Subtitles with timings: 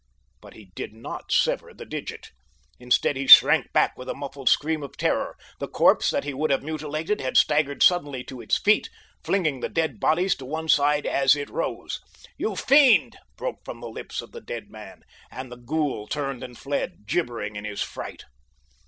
[0.41, 2.31] But he did not sever the digit.
[2.79, 5.35] Instead he shrank back with a muffled scream of terror.
[5.59, 8.89] The corpse that he would have mutilated had staggered suddenly to its feet,
[9.23, 11.99] flinging the dead bodies to one side as it rose.
[12.35, 16.57] "You fiend!" broke from the lips of the dead man, and the ghoul turned and
[16.57, 18.23] fled, gibbering in his fright.